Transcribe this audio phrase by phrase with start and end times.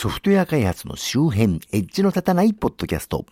[0.00, 3.26] ソフトウェア開発の周辺、エッジの立たないポッドキャスト。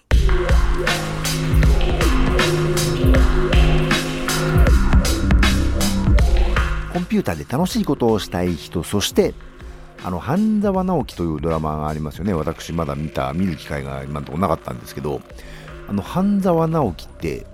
[6.92, 9.32] コンピューターで楽しいことをしたい人、そして、
[10.02, 12.34] あの、半沢直樹というドラマがありますよね。
[12.34, 15.20] 私まだ見た、見る機会が今のところなかったんですけど、
[15.88, 17.46] あの、半沢直樹って、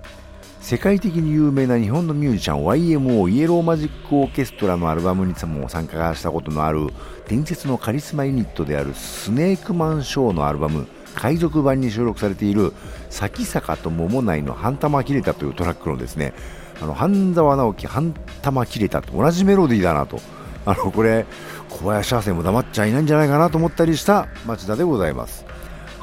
[0.63, 6.87] 世界的に有名な日本のミュージシャン YMO イエローマジックオーケストラのアルバムにも参加したことのある
[7.27, 12.71] 伝説のカリスマユニットであるスネークマンショーのアルバム海賊版に収録されている
[13.11, 16.33] 「咲坂と桃内の半玉切れた」というトラックのですね
[16.81, 20.21] あの半沢直樹半玉切れたと同じメロディーだなと。
[20.65, 21.25] あのこれ
[21.69, 25.45] 小林亜生も黙っちゃいないんじゃないかなと思ったりした町田でございます。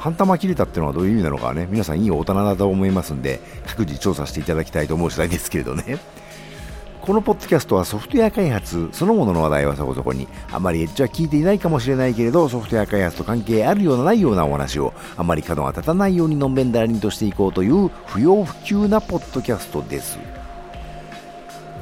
[0.01, 1.67] 半玉切れたっていうのはどういう意味なのかね。
[1.69, 5.99] 皆さんいい大人だと思いますんで各自調査していただきたいと思う次第ですけれどね。
[7.01, 20.19] このポッドキャストはソフトウェア開発そのものの話題はそこそこにあまりエッジは聞いていないかもしれないけれどソフトウェア開発と関係あるようなないようなお話をあまり角が立たないようにのんべんだらりんとしていこうという不要不急なポッドキャストです。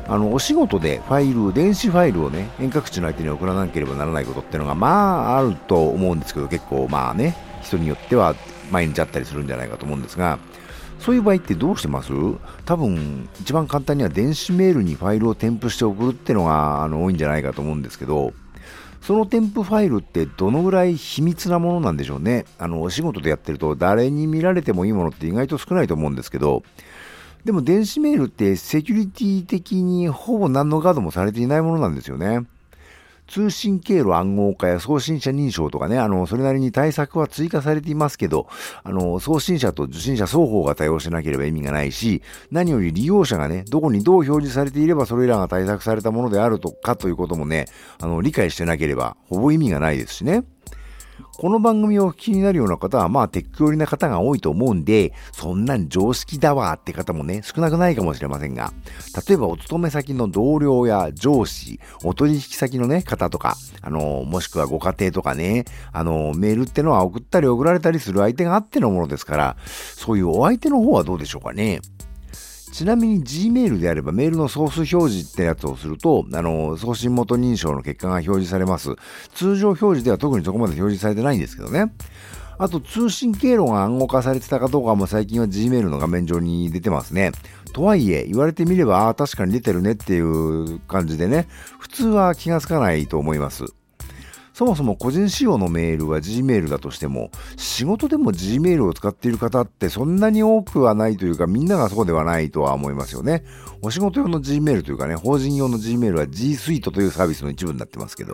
[0.08, 7.49] あのお仕事でファイル電子ファイルをね遠隔地の相手に送らなければならないことっていうのがまああると思うんですけど結構まあね。
[7.62, 8.36] 人によっては
[8.72, 10.40] 毎日あったりするんじゃないかと思うんですが
[11.00, 12.12] そういう場合ってどうしてます？
[12.66, 18.34] 多分一番簡単には電子メールにファイルを添付して送るってのがあの多いんじゃないかと思うんですけど
[19.02, 22.44] その添付ファイルってどのぐらい秘密なものなんでしょうね？
[22.58, 26.64] あのお仕事でやってると誰に見られてもいいものって意外と少ないと思うんですけど
[27.46, 32.46] でも電子メールってセキュリティ的にほぼ何のガードもされていないものなんですよね。
[33.30, 38.48] 通信経路暗号化や送信者認証とかね、あの、それなりに対策は追加されていますけど、
[38.84, 47.68] あの、送信者と受信者双方が対応しなければ意味がないし、何より利用者がね、どこにどう表示されていればそれらが対策されたものであるとかということもね、
[48.02, 50.44] あの、理解してなければほぼ意味がないですしね。
[51.40, 58.74] この番組をお聞きになるような方は、まあ、テック寄りな方が多いと思うんで、そんなん常識だわって方もね、少なくないかもしれませんが、
[59.26, 65.64] 例えばお勤め先の同僚や上司、お取引先のね、方とか、あの、もしくはご家庭とかね、
[65.94, 71.80] あの、メールってのは送ったり送られたりする相手があってのものですから、そういうお相手の方はどうでしょうかね。
[72.72, 78.96] ちなみに Gmail であればメールのソース表示ってやつをすると、あの、送信元認証の結果が表示されます。
[79.34, 81.92] 通常表示では特にそこまで表示されてないんですけどね。
[82.58, 87.32] あと通信経路が暗号化されてたかどうかも最近は Gmail の画面上に出てますね。
[87.72, 91.48] とはいえ、言われてみれば、ああ、確かに出てるねっていう感じでね、
[91.80, 93.66] 普通は気がつかないと思います。
[94.60, 103.46] そもそも個人仕様のメールは Gmail だとしても、仕事でも Gmail を使っている方ってそんなに多くはないというか、みんながそうではないとは思いますよね。
[103.82, 108.34] お仕事用の Gmail というかね、法人用の Gmail は G Suite というサービスの一部になってますけど。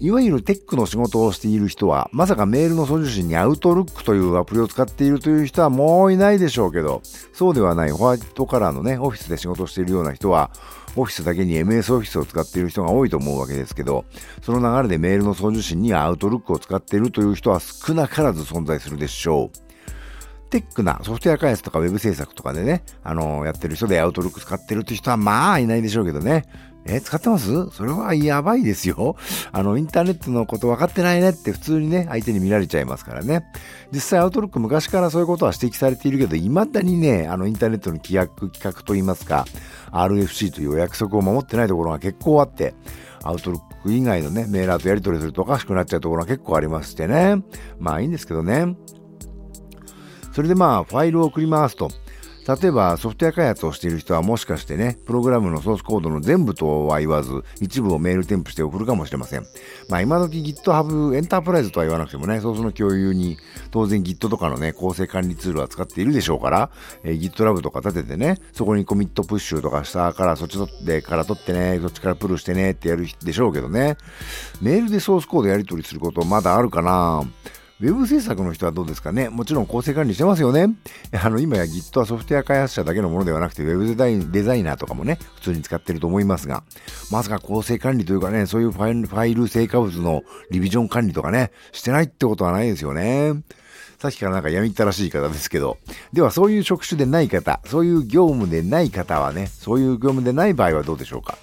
[0.00, 7.02] いわゆるテックの仕事をしている人は、まさかメールの送受信に Outlook というアプリを使っているという人はもういないでしょうけど、
[7.34, 10.50] そうではないホワイトカラーのね、オフィスで仕事をしているような人は、
[10.96, 14.06] オフィスだけに MS オフィスを使っている人が多いと思うわけですけど、
[14.42, 19.70] その流れでメールの送受信に Outlook を使っているという人は少なからず存在するでしょう。
[20.48, 26.44] テックなソフトウェア開発とかウェブ制作とかでね、あのーやってる人で Outlook 使ってるって人はまあいないでしょうけどね。
[26.86, 27.70] え、使ってます？
[27.70, 29.16] それはやばいですよ。
[29.52, 33.44] あの、インターネットのこと分かってないねって普通にね、相手に見られちゃいますからね。
[33.92, 39.44] 実際、アウトロック昔からそういうことは指摘されているけど、未だにね、あの、インターネットの規約、規格といいますか、
[39.92, 42.74] RFC というお約束を守ってないところが結構あって、
[43.22, 47.42] アウトロック以外のね、メーラーとやり取りするとおかしくなっちゃうところが結構ありましてね。
[47.78, 48.76] まあいいんですけどね。
[50.32, 51.90] それでまあ、ファイルを送り回すと、
[52.46, 59.44] 例えばソフトウェア開発をしている人はもしかしてね、プログラムのソースコードの全部とは言わず、一部をメール添付して送るかもしれません。
[59.88, 63.36] まあ今時 GitHub エンタープライズとは言わなくてもね、ソースの共有に
[63.70, 66.70] 当然 Git とかのね、構成管理ツールは使っているでしょうから、
[67.04, 73.96] えー GitLab とか立ててね、そこにコミットプッシュとか下からそっち取ってから取ってね、そっちからプルしてねってやるでしょうけどね。
[74.60, 79.30] メールでソースコードやり取りすることまだあるかなぁウェブ制作の人はどうですかね？
[79.30, 80.68] もちろん構成管理してますよね。
[81.18, 86.62] あの、今や Git はソフトウェア開発者だけのものではなくて、ウェブデザインデザイナーとかもね、普通に使ってると思いますが、
[87.10, 93.40] まさか構成管理というかね、そういうファイルファイル成果物のリビジョン管理とかね、してないってことはないですよね。
[93.98, 95.78] さっきからなんか闇ったらしい方ですけど。
[96.12, 101.38] では、そういう職種でない方、そういう業務でない方はね、そういう業務でない場合はどうでしょうか？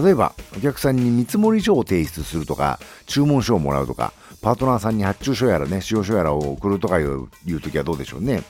[0.00, 4.12] 例えば、お客さんに見積書を提出するとか、注文書をもらうとか、
[4.42, 8.42] パートナーさんに発注書やらね、使用書やらを送るとかいういう時はどうでしょうね。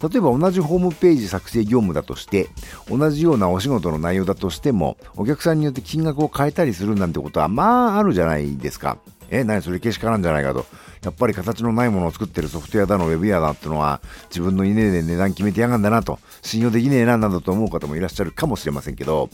[0.00, 2.48] 例えば同じホームページ作成業務だとして、
[2.88, 8.98] 同じようなお仕事の内容だとしても、お客さんによって金額を変えたりするなんてことは、まああるじゃないですか。
[9.30, 10.66] え、何それけしからんじゃないかと。
[11.02, 14.00] やっぱり形のないものを作ってるソフトウェアだの、ウェブウェアだってのは、
[14.30, 19.30] 自分の稲で値段決めてやがんだなと、信用できねえな、などと思う方もいらっしゃるかもしれませんけど、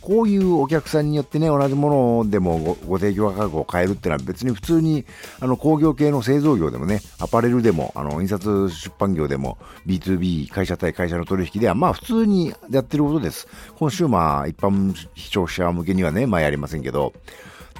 [0.00, 5.04] こういうお客さんによってね、同じものでもご提供価格を変えるっていうのは別に普通に、
[5.40, 13.48] あの、工業系の製造業でもね、アパレルでも、あの、印刷出版業でも、B2B、会社対会社の取引では、まあ普通にやってることです。
[13.76, 17.12] コンシューマー、一般消費者向けにはね、まあやりませんけど、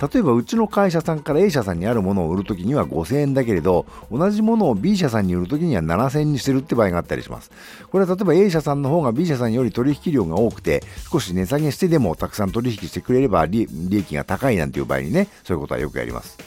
[0.00, 7.50] 例えばうちの会社さんから A 社さんにあるものを売るときには5000円だけれど、同じものを B 社さんに売るときには7000円にしてるって場合があったりします。
[7.90, 16.38] これは例えば A 社さんの方が B 社さんより取引量が多くて、少し値下げしてでもたくさん取引してくれれば利益が高いなんていう場合にね、そういうことはよくやります。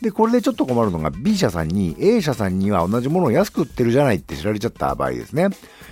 [0.00, 5.48] で、これでちょっと困るのが B 社さんに A 社さんには同じものを安く売ってるじゃないって知られちゃった場合ですね。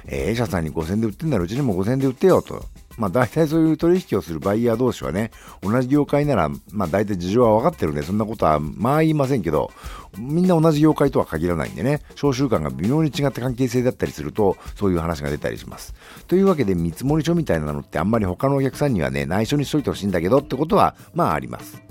[0.07, 2.65] A 社さんに5000円で売ってんならうちにも5000円で売ってよと。
[2.99, 5.31] まあ大体そういう取引をするバイヤー同士はね、
[5.63, 9.71] 同じ業界なら、まあ大体事情は分かってるんで、そんなことはまあ言いませんけど、
[10.19, 15.95] みんな同じ業界とは限らないんでね、召集感が微妙に違った関係性だったりすると、そういう話が出たりします。
[16.27, 21.83] というわけで、見積書みたいなのってあんまり他のお客さんにはね、内緒にしといてほしいんだけどってことは、まああります。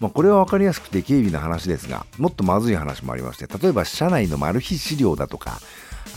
[0.00, 5.60] まあ、これは分かりやすくて軽微な話ですが、もっとまずい話もありまして、例えば社内のマル秘資料だとか、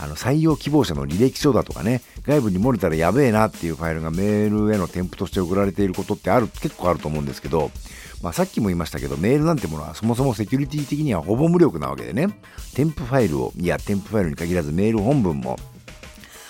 [0.00, 7.70] あの採用希望者の履歴書だとかね、外部に漏れたらやべえなっていうファイルがメールへの添付として送られていることってある、結構あると思うんですけど、
[8.22, 12.28] まあ、さっきも言いましたけど、メールなんてものはそもそもセキュリティ的にはほぼ無力なわけでね、
[12.74, 15.58] 添付ファイルを、いや、添付ファイルに限らずメール本文も、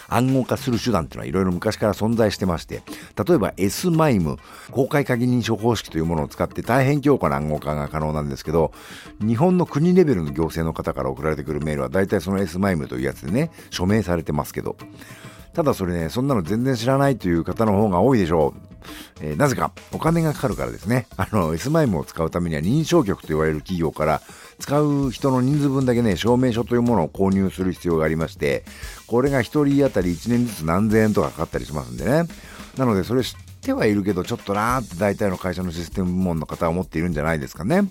[0.08, 2.82] 暗号化する手段っていうのはいろいろ昔から存在してまして、
[3.26, 4.38] 例えば S マイム、
[4.70, 8.72] 公開鍵認証方式というものを使って大変強固な暗号化が可能なんですけど、
[9.20, 14.76] 日本の国レベルの行政の方から送られてくるメールは大体その S マイムというやつでね、署名されてますけど、
[15.54, 18.68] ただそれね、そんなの全然知らないという方の方が多いでしょう。
[19.20, 21.06] えー、なぜかお金がかかるからですね。
[21.16, 24.22] あの、SMIME を使うためには認証局と言われる企業から
[24.58, 28.64] 使う人の人数分だけね、証明書というものを購入する必要がありまして、
[29.06, 32.28] これが1人当たり1年ずつ何千円とかかかったりしますんでね。
[32.76, 37.90] なので、それ知ってはいるけど、ちょっとなーって大体の会社のシステム部門の方は思っているんじゃないですかね。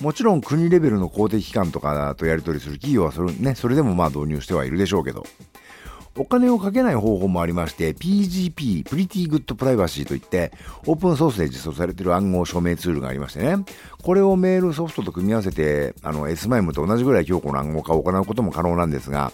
[0.00, 5.24] もちろん国レベルの公的機関とかとやり取りする企業はそれ,、ね、それでもまあ導入してはいるでしょうけど。
[6.18, 10.52] お金をかけない方法もありまして、PGP、Pretty Good Privacy といって、
[10.86, 13.64] オープンソースで実装されている暗号証明ツールがありましてね、
[14.02, 19.32] これをメールソフトと組み合わせて、あの、SMIME と同じぐらい強固な暗号化を行うことも可能なんですが、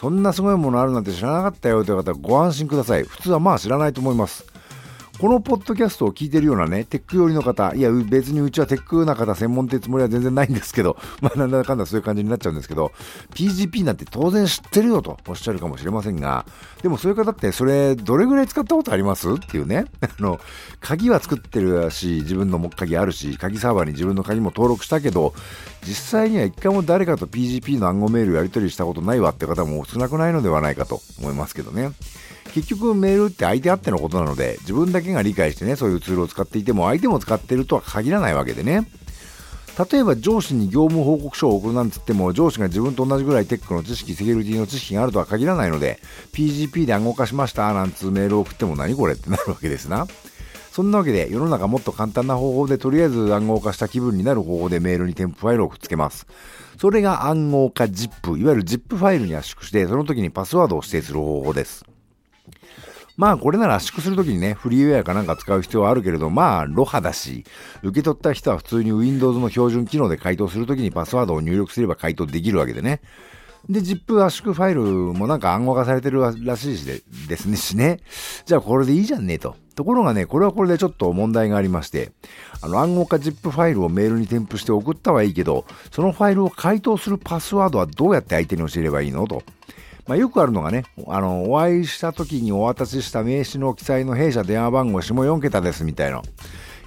[0.00, 3.04] そんなすごいものあるなんて知らなかったよという方ご安心ください。
[3.04, 4.51] 普通はまあ知らないと思います。
[5.20, 12.90] このポッドキャストを聞いてるようなね、テック寄りの方、いや、別にうちはテックな方専門ってつもりは全然ないんですけど、 まあ、なんだかんだそういう感じになっちゃうんですけど、
[13.34, 16.44] PGP なんて当然知ってるよとおっしゃるかもしれませんが、
[16.82, 19.30] でもそういう方ってそれ、どれぐらい使ったことあります？
[19.30, 20.40] っていうね、 あの、
[20.80, 25.34] 鍵は作ってるし、自分の鍵あるし、鍵サーバーに自分の鍵も登録したけど、
[25.86, 31.92] 実際には一回も誰かと PGP の暗号メールやり取りしたことないわって方も少なくないのではないかと思いますけどね。
[32.54, 38.86] 結局メールって相手あってのことなので、自分だけが理解してね、そういうツールを使っていても、相手も使ってるとは限らないわけでね。
[39.90, 45.98] 例えば上司に業務報告書を送るなんつっても、上司が自分と同じぐらいテックの知識、セキュリティの知識があるとは限らないので、
[46.34, 50.06] PGP で暗号化しましたなんつうメールを送っても何これってなるわけですな。
[50.72, 56.26] そんなわけで、世の中もっと簡単な方法でとりあえず暗号化した気分になる方法でメールに添付ファイルをくっつけます。
[56.78, 61.84] それが暗号化 ZIP、いわゆる ZIP ファイルに圧縮して、その時にパスワードを指定する方法です。
[63.16, 67.44] まあこれなら圧縮するときにね、フリーウェアかなんか使う必要はあるけれど、まあロハだし、
[67.82, 73.00] 受け取った人は普通に Windows の標準機能で回答するときにパスワードを入力すれば回答できるわけでね。
[73.68, 78.00] で、ZIP 圧縮ファイルもなんか暗号化されてるらしいしでですねしね。
[78.44, 79.56] じゃあこれでいいじゃんねと。
[79.74, 82.12] ところがね、これはこれでちょっと問題がありまして、
[82.60, 89.42] あの暗号化 ZIP ファイルをメールに添付して送ったはいいけど、そのファイルを回答するパスワードはどうやって相手に教えればいいのと。
[90.06, 96.22] まあ、よくあるのがね、あの、お会いした時にお渡しした名刺の記載の弊社電話番号下4桁ですみたいな。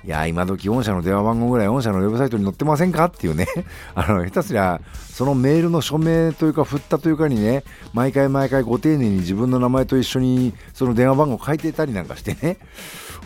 [0.06, 3.48] いや、今時御社の電話番号ぐらい御社のウェブサイトに載ってませんかっていうね。
[3.96, 4.80] あの、下手すりゃ、
[5.10, 12.60] そのメールの署名というか、振ったというかにね、毎回毎回ご丁寧に自分の名前と一緒にその電話番号書いてたりなんかしてね、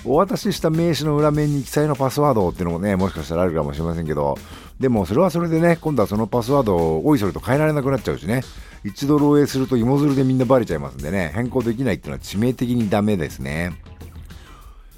[0.05, 4.38] お渡しした名刺の裏面に記載のパスワードっていうのもね、もしかしたらあるかもしれませんけど、
[4.79, 8.41] でもそれはそれでね、今度はそのパスワードをおいそれと変えられなくなっちゃうしね。
[8.84, 13.74] 一度漏洩すると芋づるでみんなバレちゃいますんでね、変更できないっていうのは致命的にダメですね。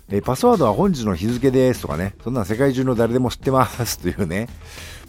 [0.10, 4.50] え、パスワードは本日の日付ですとかね、そんな世界中の誰でも知ってますというね、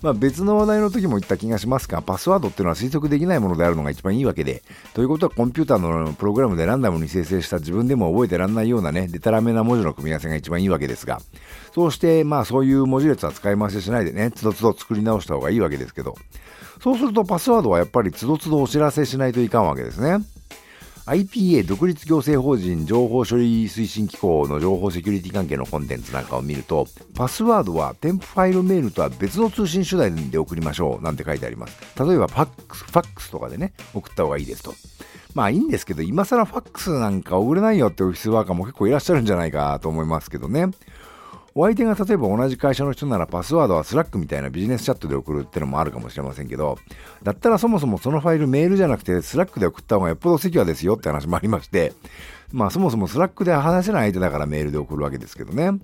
[0.02, 4.62] まあ、別の話題の時も言った気がしますが、パスワードっていうのは推測できないものであるのが一番いいわけで、
[4.94, 11.20] ということはコンピューターのプログラムでランダムに生成した自分でも覚えてらんないようなね、デタラメな文字の組み合わせが一番いいわけですが、
[11.72, 16.16] そうして、まあそういう文字列は使い回ししないでね、つどつど作り直した方がいいわけですけど、
[16.82, 20.24] そうするとパスワードはやっぱりつどつどお知らせしないといかんわけですね。
[21.06, 31.76] IPA 独立行政法人情報処理推進機構の情報セキュリティ関係のコンテンツなんかを見ると、パスワードは添付ファイルメールとは別の通信手段で送りましょうなんて書いてあります。
[31.98, 34.74] 例えばファックス、ファックスとかでね、送った方がいいですと。
[35.34, 40.66] まあいいんですけど、今更ファックスなんか送れないよってオフィスワーカーも結構いらっしゃるんじゃないかと思いますけどね。
[41.54, 46.78] お相手が例えば同じ会社の人ならパスワードは Slack みたいなビジネスチャットで送るってのもあるかもしれませんけど、
[47.22, 51.92] だったらそもそもそのファイルメールじゃなくて Slack で送った方がよっぽどセキュアですよって話もありまして、
[52.52, 55.78] まあそもそも Slack で話せない相手だからメールで送るわけですけどね。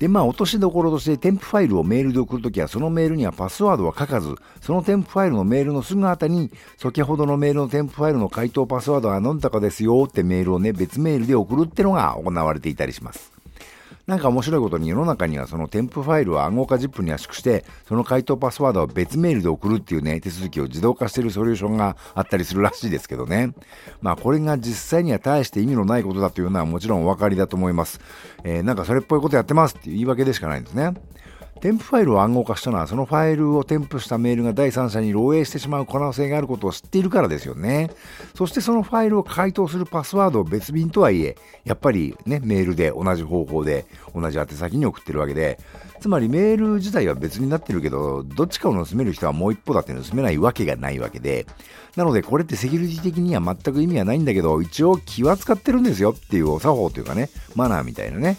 [0.00, 13.33] で、まあ落としどころとして添付ファイルをメールで送るときはそのメールにはパスワードは書かず、その添付ファイルのメールのすぐ後に、先ほどのメールの添付ファイルの回答パスワードは何だかですよってメールをね、別メールで送るってのが行われていたりします。
[14.06, 23.54] なんか面白いことに世の中にはその添付ファイルを暗号化 ZIP に圧縮して、その解凍パスワードを別メールで送るっていうね、手続きを自動化しているソリューションがあったりするらしいですけどね。
[24.02, 28.00] まあこれが実際には大して意味のないことだというのはもちろんお分かりだと思います。
[28.44, 30.92] えー、なんかそれっぽいことやってますっていう言い訳でしかないんですね。
[31.60, 37.90] 添付ファイルを暗号化したのはそのファイルを添付したメールが第三者に漏洩してしまう可能性があることを知っているからですよね。
[38.34, 45.58] そしてそのファイルを回答するパスワードを別便とはいえ、やっぱりね、メールで同じ方法で同じ宛先に送ってるわけで、
[46.00, 51.46] つまりメール自体は別になってるけど、どっちかを盗める人はもう一方だって盗めないわけがないわけで、
[51.96, 58.36] なのでこれってセキュリティ的には全く意味はないんだけど、一応気は使ってるんですよっていうお作法というかね、マナーみたいなね。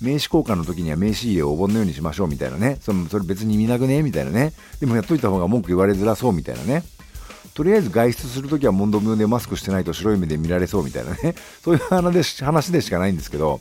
[0.00, 2.78] 名刺交換の時には名刺入れをお盆のようにしましょうみたいなね。
[2.80, 4.02] そのそれ別に見なくね？
[4.02, 4.52] みたいなね。
[4.80, 6.84] でもやっといた方が文句言われづらそうみたいなね。
[7.54, 11.34] とりあえず外出するときは問答無用でマスクしてないと白い目で見られそうみたいなね。
[11.64, 13.60] そういう話でしかないんですけど、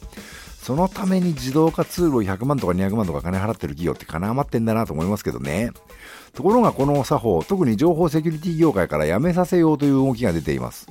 [0.61, 5.71] そのために自動化ツールを100万とか200万とか金払ってる企業って金余ってんだなと思いますけどね。
[6.35, 10.87] ところがこの作法、特に情報セキュリティ業界からやめさせようという動きが出ています。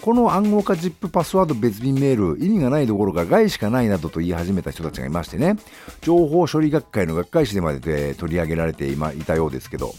[0.00, 5.56] この暗号化 ZIP パスワード別便メール、意味がないどころか害しかないなどと言い始めた人たちがいましてね、
[6.02, 9.92] 情報処理学会の学会誌でまで取り上げられていたようですけど、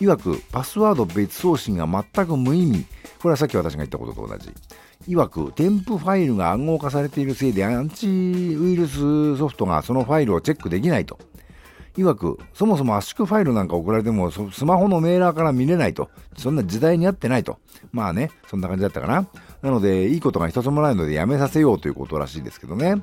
[0.00, 2.86] いわくパスワード別送信が全く無意味。
[3.22, 4.50] これはさっき私が言ったことと同じ。
[5.06, 11.18] いわく添付ファイルが暗号化されているせいでアンチウイルスソフトがそのファイルをチェックできないと。
[11.96, 16.10] いわく、そもそも圧縮ファイルなんか送られても、スマホのメーラーから見れないと。
[16.36, 17.58] そんな時代に合ってないと。
[17.92, 19.26] まあね、そんな感じだったかな。
[19.62, 23.02] なので、いいことが一つもないのでやめさせようということらしいですけどね。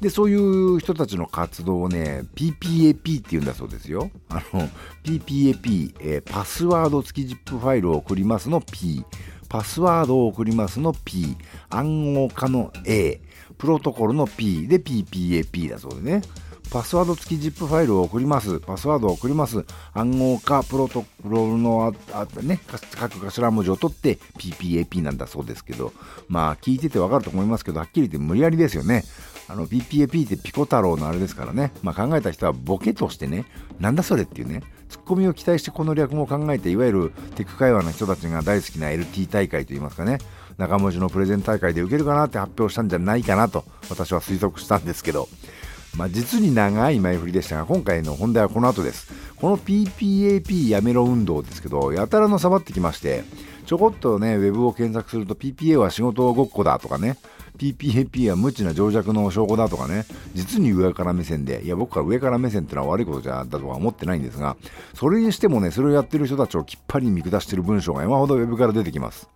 [0.00, 4.10] で、そういう人たちの活動をね、PPAP って言うんだそうですよ。
[4.30, 4.68] あの、
[5.04, 9.04] PPAP、えー、パスワード付き ZIP ファイルを送りますの P、
[9.48, 11.36] パスワードを送りますの P、
[11.70, 13.20] 暗号化の A、
[13.58, 16.22] プロトコルの P で PPAP だそうでね。
[16.72, 18.58] パスワード付き ZIP ファイルを送ります。
[18.58, 19.66] パスワードを送ります。
[19.92, 22.60] 暗号化プロトコルのあね、
[22.98, 25.92] 各頭文字を取って PPAP なんだそうですけど、
[26.28, 29.04] まあ聞いててわかると思いますけど、はっきり言って無理やりですよね。
[29.48, 33.44] あの PPAP ってピコ太郎のあれですからね、まあ、考えた人はボケとしてね、
[33.78, 40.16] なんだそれっていうね、ツッコミを期待してこの略も考えて、いわゆるテク会話の人たちが大好きな LT 大会といいますかね、
[40.56, 45.28] 中文字のプレゼン大会で受けるかなって発表したんじゃないかなと私は推測したんですけど、
[45.96, 49.12] まあ、実に長い前振りでしたが、今回の本題はこの後です。
[49.36, 53.24] この PPAP やめろ運動ですけど、やたらのさばってきまして、
[53.66, 57.18] ちょこっとね、ウェブを検索すると PPA は仕事ごっこだとかね、
[57.58, 64.56] PPAP は無知な情弱の証拠だとかね、実に上から目線で、いや、僕は上から目線ってのは悪いことじゃだとは思ってないんですが、
[64.94, 69.28] それにしてもね、それをやってる人たちをきっぱり見下してる文章が山ほどウェブから出てきます。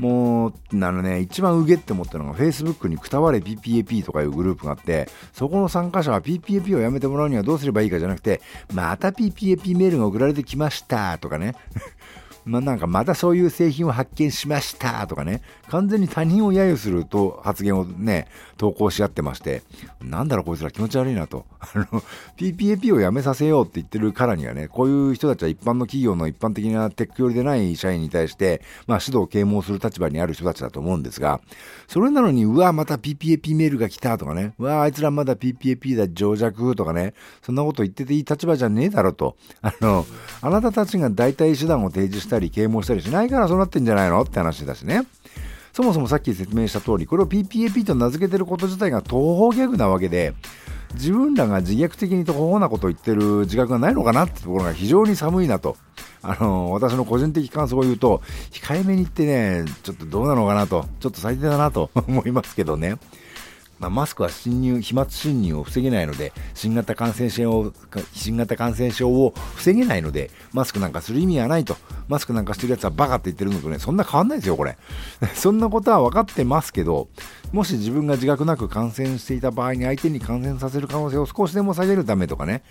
[0.00, 8.40] もう、あのね、一番うげって思ったのが、Facebook にくたわれ PPAP とかいうグループがあって、そこの参加者は PPAP をやめてもらうにはどうすればいいかじゃなくて、
[8.72, 11.54] また PPAP メールが送られてきましたとかね。
[12.50, 18.26] ま、なんかまたそういう製品を発見しましたとかね、完全に他人を揶揄すると発言をね、
[18.56, 19.62] 投稿し合ってまして、
[20.02, 21.46] なんだろこいつら気持ち悪いなと。
[21.60, 22.02] あの、
[22.36, 31.40] PPAP をやめさせようって言ってるからにはね、こういう人たちは一般の企業の一般的なテック寄りでない社員に対して、まあ指導啓蒙する立場にある人たちだと思うんですが、
[31.86, 39.36] それなのに、うわ、また PPAP メールが来たとかね、うわ、あいつらまだ PPAP だ、情弱とかね、そんなこと言ってていい立場じゃねえだろと。
[39.62, 40.04] あの、
[40.40, 45.02] あなたたちが代替手段を提示したり、啓蒙したりしないからそうなってんじゃないのって話だしね。
[45.72, 50.34] そもそもさっき説明した通り、これを PPAP と名付けてること自体が東方ギャグなわけで、
[50.94, 55.76] 自分らが自虐的に途方なことを言ってる自覚がないのかなってところが非常に寒いなと。
[56.22, 58.20] あの私の個人的感想を言うと、
[58.50, 62.96] 控えめに言ってね、ちょっとどうなのかなと、ちょっと最低だなと思いますけどね。
[63.80, 67.72] まあ、マスクは侵入、飛沫侵入を防げないので、新型感染症を、
[68.12, 71.76] 新型感染症を防げないので、マスクなんかする意味はないと。
[72.06, 74.76] マスクなんかしてるやつはバカって言ってるのとね、そんな変わんないですよ、これ。
[75.34, 77.08] そんなことは分かってますけど、
[77.52, 82.62] もし自分が自覚なく感染していた場合に相手に感染させる可能性を少しでも下げるためとかね、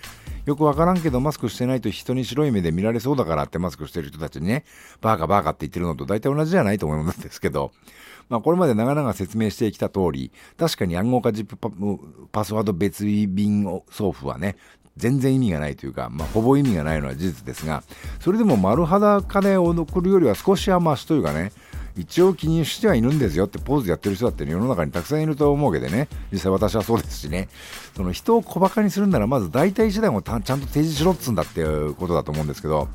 [0.45, 4.63] よくわからんけどマスクしてないと人に白い目で見られそうだからってマスクしてる人たちにね、
[5.01, 7.71] バカバカって言ってるのと大体同じじゃないと思うんですけど、
[8.29, 11.57] まあ、これまで長々説明してきた通り、確かに暗号化ジップ
[12.31, 14.55] パスワード別便送付はね、
[14.97, 17.83] 全然意味がないというか、まあ、ほぼ意味がないのは事実ですが、
[18.19, 21.51] それでも丸裸で送るよりは少しはマシというかね、
[21.97, 27.49] 一応気にしてはいるんですよってポーズやってる人だって、世の中にたくさんいると思うけでね、実際私はそうですしね、
[27.95, 32.89] その人を小馬鹿にするなら、まず大体手段をちゃんと提示しろっつうんだっていうことだと思うんですけど、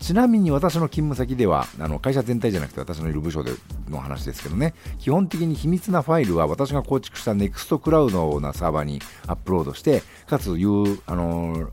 [0.00, 3.52] ちなみに私の勤務先では、あの会社全体じゃなくて私のいる部署で
[3.88, 10.56] の話ですけどね、基本的に秘密なファイルは私が構築した NEXTCloud なサーバーにアップロードして、かつ、
[11.06, 11.70] あの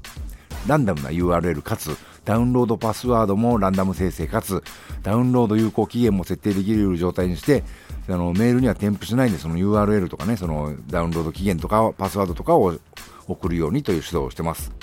[0.67, 4.61] ランダムな URL かつ、ダウンロードパスワードもランダム生成かつ、
[5.03, 7.63] ダウンロード有効期限も設定できる状態にして、
[8.09, 12.77] あのメールには添付しないんで、その URL とかね、そのダウンロード期限とかパスワードとかを
[13.27, 14.73] 送るようにという指導をしてます。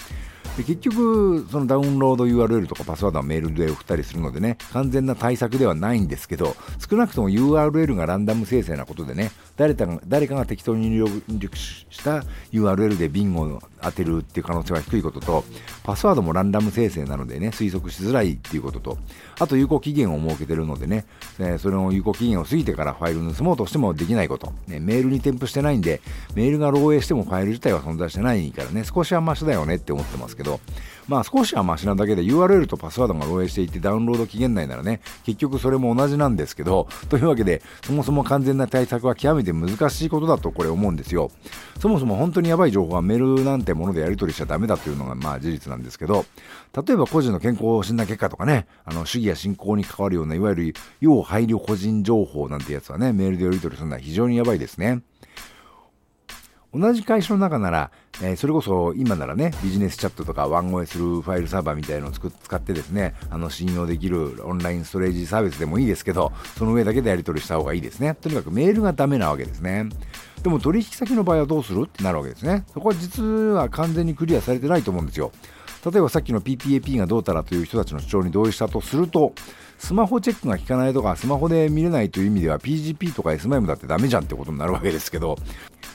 [0.57, 15.45] で結局、そのダウンロード URL とかパスワードはメールで送ったりするのでね、完全な対策ではないんですけど、少なくとも URL がランダム生成なことでね、誰かが誰かが適当に入力した URL でビンゴを当てるっていう可能性は低いことと、
[15.83, 18.99] パスワードもランダム生成なのでね、推測しづらいっていうことと、
[19.41, 21.05] あと有効期限を設けてるのでね、
[21.41, 26.01] えそれの有効期限を過ぎてからファイルを盗もうとしてもできないこと、ね、メールに添付してないんで、
[26.35, 30.61] メールが漏洩してもファイル自体は存在してないからね、少しはマシだよねって思ってますけど、ど
[31.09, 41.31] まあ少しはマシなだけで URL とパスワードが漏洩していてダウンロード期限内ならね、結局それも同じなんですけど、というわけで、そもそも完全な対策は極めて難しいことだとこれ思うんですよ。
[41.79, 46.25] そもそも本当にやばい情報はメールなんてものでやり取りしちゃダメだというのがまあ事実なんですけど、
[46.75, 55.03] 例えば個人の健康診断結果とかね、あの主義や信仰に関わるような、いわゆる要配慮個人情報なんてやつはね、メールでやり取りするのは非常にやばいですね。
[56.75, 57.91] 同じ会社の中なら、
[58.23, 68.15] えー、それこそ今ならね、ビジネスチャットとかワンゴエするファイルサーバーみたいのを使ってですね、あの信用できるオンラインストレージサービスでもいいですけど、その上だけでやり取りした方がいいですね。
[68.15, 69.89] とにかくメールがダメなわけですね。
[70.43, 72.65] でも取引先の場合はどうするってなるわけですね。
[72.75, 75.33] そこは実は完全にクリアされてないと思うんですよ。
[75.91, 79.35] 例えばさっきの PPAP がどうたらという人たちの主張に同意したとすると、
[79.79, 85.37] スマホチェックが効かないとか、スマホで見れないという意味では PGP とか SMIME だってダメじゃんってことになるわけですけど、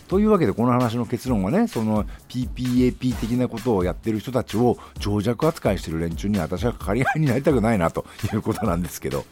[0.07, 9.25] というわけでこの話の結論はねその PPAP 的なことをやってる人たちを長尺扱いしてる連中に私はかかり合いになりたくないなということなんですけど。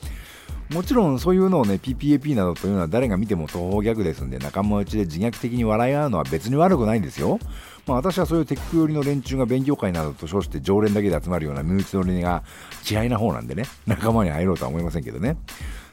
[0.70, 7.40] もちろんそういうのをね PPAP などというのは誰が見ても東方ギャグですんで仲間内で自虐的に笑い合うのは別に悪くないんですよ。
[7.88, 12.43] まあ、私はそういうテック寄りの連中が勉強会などと称して常連だけで集まるような身内乗りが
[12.89, 15.38] 嫌いな方なんでね仲間に入ろうとは思いませんけどね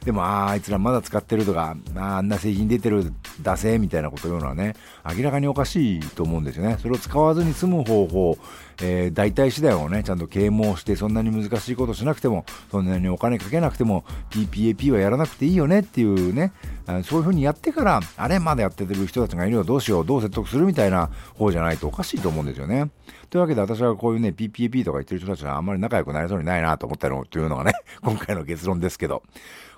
[0.05, 4.77] でも、ああ、いつらまだ使ってるとか、ああんな製品出てる、出せ、みたいなこと言うのはね、
[5.17, 6.77] 明らかにおかしいと思うんですよね。
[6.81, 8.37] それを使わずに済む方法、
[8.83, 16.53] えー、代替手段をね、ちゃんと啓蒙して、そんなに難しいことしなくても、そんなにお金かけなくても、PPAP はやらなくていいよねっていうね、
[16.87, 22.91] そういう風にやってから、あれまだやってる人たちがいるよ、どうしよう、どう説得するみたいな方じゃないとおかしいと思うんですよね。
[23.31, 29.23] というわけで私はこういうね、PPAP とか言ってる人たちはあんまり仲良くなりそうにないなと思ったのというのがね、 今回の結論ですけど。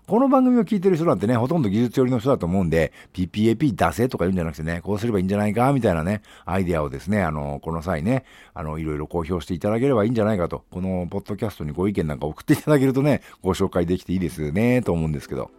[0.07, 8.23] この番組を聞いてる人なんてね、ほとんど技術寄りの人だと思うんで、PPAP 出せとか言うんじゃなくてね、こうすればいいんじゃないか、みたいなね、アイデアをですね、あの、この際ね、
[8.55, 15.51] あの、いろいろ公表していただければいいんじゃないかと、このポッドキャストにご意見なんか送っていただけるとね、ご紹介できていいですね、と思うんですけど。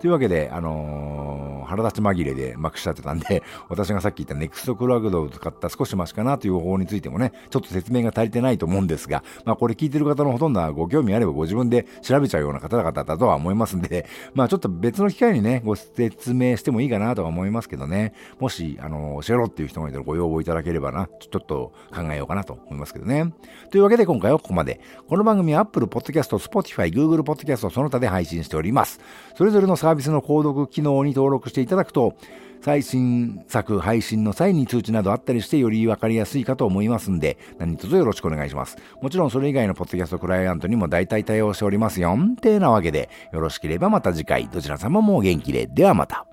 [0.00, 13.89] というわけで、あのー、腹立ち紛れでまくしちゃってたんで、 私がさっき言った NEXT クラウドを使った少しマシかなという方法についてもね、ちょっと説明が足りてないと思うんですが、まあこれ聞いてる方のほとんどはご興味あればご自分で調べちゃうような方々だとは思いますんで、
[14.34, 23.32] まあちょっと別の機会にね、ご説明してもいいかなとは思いますけどね、もし、あの、教えろっていう人がいたらご要望いただければな、ちょっと考えようかなと思いますけどね。
[23.70, 24.80] というわけで今回はここまで。
[25.08, 29.00] この番組は Apple Podcast、Spotify、Google Podcast その他で配信しております。
[29.36, 32.14] それぞれのサービスの購読機能に登録していただくと、
[32.62, 38.76] 最新作配信の際に通知などあったりしてより分かりやすいかと思いますんで、何卒よろしくお願いします。
[39.02, 42.16] もちろんそれ以外のポッドキャストクライアントにも大体対応しておりますよ。
[42.16, 45.66] ってなわけで、よろしければばまた次回どちら様もお元気で。
[45.66, 46.29] ではまた。